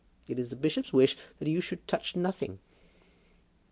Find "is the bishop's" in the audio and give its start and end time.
0.39-0.91